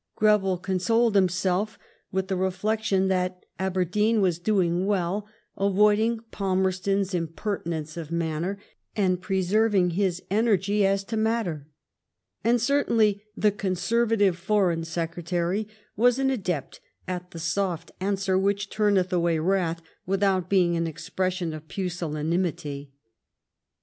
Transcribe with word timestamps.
Greville 0.15 0.57
consoled 0.57 1.13
himself 1.13 1.77
with 2.11 2.27
the 2.27 2.35
reflection 2.35 3.07
that 3.07 3.45
'* 3.51 3.59
Aberdeen 3.69 4.19
was 4.19 4.39
doing 4.39 4.87
well, 4.87 5.27
avoiding 5.55 6.21
Falmerston's 6.31 7.13
im 7.13 7.27
pertinence 7.27 7.97
of 7.97 8.09
manner 8.09 8.57
and 8.95 9.21
preserving 9.21 9.91
his 9.91 10.23
energy 10.31 10.83
as 10.87 11.03
to 11.03 11.17
matter"; 11.17 11.67
and 12.43 12.59
certainly 12.59 13.23
the 13.37 13.51
Conservative 13.51 14.39
Foreign 14.39 14.81
Secre 14.81 15.23
tary 15.23 15.67
was 15.95 16.17
an 16.17 16.31
adept 16.31 16.79
at 17.07 17.29
the 17.29 17.37
soft 17.37 17.91
answer 17.99 18.39
which 18.39 18.71
turueth 18.71 19.13
away 19.13 19.37
wrath 19.37 19.83
without 20.07 20.49
being 20.49 20.75
an 20.75 20.87
expression 20.87 21.53
of 21.53 21.67
pusillanimity. 21.67 22.91